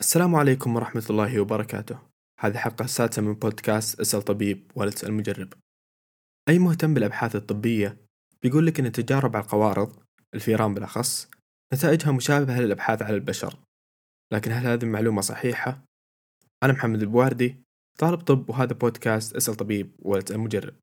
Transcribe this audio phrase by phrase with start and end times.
[0.00, 1.98] السلام عليكم ورحمة الله وبركاته.
[2.40, 5.52] هذه الحلقة السادسة من بودكاست اسأل طبيب ولا تسأل مجرب.
[6.48, 7.96] أي مهتم بالأبحاث الطبية
[8.42, 9.96] بيقول لك أن التجارب على القوارض
[10.34, 11.30] الفيران بالأخص
[11.74, 13.56] نتائجها مشابهة للأبحاث على البشر.
[14.32, 15.84] لكن هل هذه المعلومة صحيحة؟
[16.62, 17.56] أنا محمد البواردي
[17.98, 20.74] طالب طب وهذا بودكاست اسأل طبيب ولا تسأل مجرب.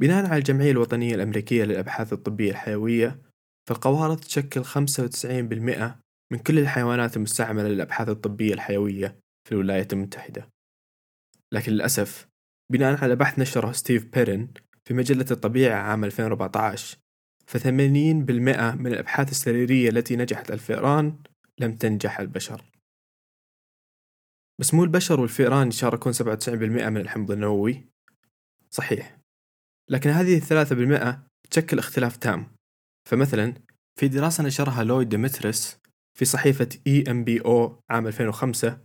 [0.00, 3.22] بناء على الجمعية الوطنية الأمريكية للأبحاث الطبية الحيوية
[3.68, 6.03] فالقوارض تشكل 95%
[6.34, 9.18] من كل الحيوانات المستعملة للأبحاث الطبية الحيوية
[9.48, 10.50] في الولايات المتحدة.
[11.52, 12.28] لكن للأسف
[12.72, 14.48] بناء على بحث نشره ستيف بيرن
[14.84, 16.98] في مجلة الطبيعة عام 2014
[17.46, 21.18] فثمانين بالمئة من الأبحاث السريرية التي نجحت الفئران
[21.58, 22.64] لم تنجح البشر.
[24.60, 26.18] بس مو البشر والفئران يشاركون 97%
[26.88, 27.84] من الحمض النووي؟
[28.70, 29.18] صحيح.
[29.90, 32.56] لكن هذه الثلاثة بالمئة تشكل اختلاف تام.
[33.08, 33.54] فمثلا
[34.00, 35.83] في دراسة نشرها لويد ديمتريس
[36.18, 38.78] في صحيفة EMBO عام 2005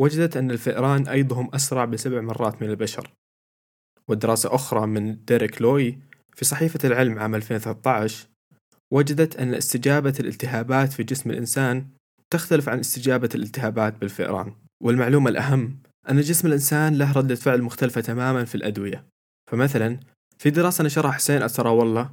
[0.00, 3.10] وجدت أن الفئران أيضهم أسرع بسبع مرات من البشر.
[4.08, 5.98] ودراسة أخرى من ديريك لوي
[6.36, 8.26] في صحيفة العلم عام 2013
[8.92, 11.86] وجدت أن استجابة الالتهابات في جسم الإنسان
[12.30, 14.54] تختلف عن استجابة الالتهابات بالفئران.
[14.82, 15.78] والمعلومة الأهم
[16.10, 19.04] أن جسم الإنسان له ردة فعل مختلفة تماما في الأدوية.
[19.50, 20.00] فمثلا
[20.38, 22.10] في دراسة نشرها حسين أسراولة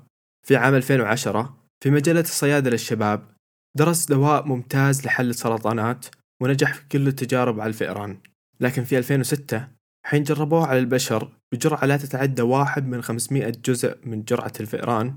[0.47, 3.31] في عام 2010 في مجلة الصيادلة الشباب
[3.77, 6.05] درس دواء ممتاز لحل السرطانات
[6.41, 8.21] ونجح في كل التجارب على الفئران.
[8.59, 9.67] لكن في 2006
[10.05, 15.15] حين جربوه على البشر بجرعة لا تتعدى واحد من 500 جزء من جرعة الفئران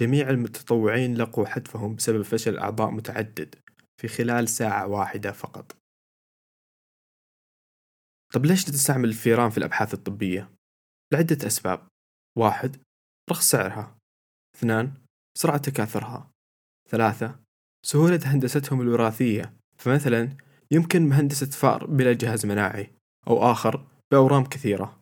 [0.00, 3.54] جميع المتطوعين لقوا حتفهم بسبب فشل أعضاء متعدد
[4.00, 5.76] في خلال ساعة واحدة فقط.
[8.34, 10.50] طب ليش تستعمل الفيران في الأبحاث الطبية؟
[11.12, 11.88] لعدة أسباب.
[12.38, 12.76] واحد
[13.30, 13.96] رخص سعرها.
[14.56, 14.92] اثنان
[15.38, 16.30] سرعة تكاثرها.
[16.88, 17.41] ثلاثة
[17.86, 19.52] سهولة هندستهم الوراثية.
[19.78, 20.28] فمثلا
[20.70, 22.90] يمكن مهندسة فأر بلا جهاز مناعي
[23.28, 25.00] أو آخر بأورام كثيرة.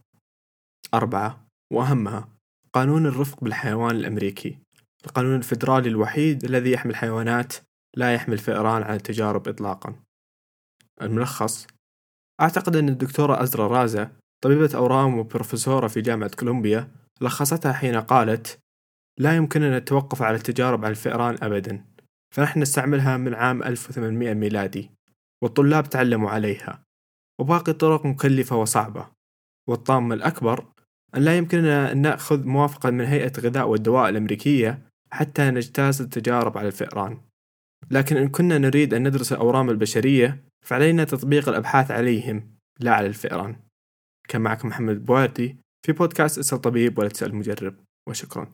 [0.95, 2.29] أربعة وأهمها
[2.73, 4.59] قانون الرفق بالحيوان الأمريكي.
[5.07, 7.55] القانون الفيدرالي الوحيد الذي يحمي الحيوانات
[7.97, 9.95] لا يحمي الفئران عن التجارب إطلاقا.
[11.03, 11.67] الملخص
[12.41, 14.13] أعتقد أن الدكتورة أزرا رازا
[14.45, 16.89] طبيبة أورام وبروفيسورة في جامعة كولومبيا
[17.21, 18.59] لخصتها حين قالت
[19.19, 21.85] لا يمكننا التوقف على التجارب على الفئران أبدا.
[22.35, 24.91] فنحن نستعملها من عام 1800 ميلادي
[25.43, 26.85] والطلاب تعلموا عليها
[27.41, 29.09] وباقي الطرق مكلفة وصعبة.
[29.69, 30.67] والطامة الأكبر
[31.17, 36.67] أن لا يمكننا أن نأخذ موافقة من هيئة الغذاء والدواء الأمريكية حتى نجتاز التجارب على
[36.67, 37.21] الفئران.
[37.91, 43.57] لكن إن كنا نريد أن ندرس الأورام البشرية فعلينا تطبيق الأبحاث عليهم لا على الفئران.
[44.29, 47.75] كان معكم محمد بواردي في بودكاست اسأل طبيب ولا تسأل مجرب
[48.09, 48.53] وشكرا.